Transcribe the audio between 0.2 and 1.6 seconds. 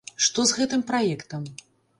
Што з гэтым праектам?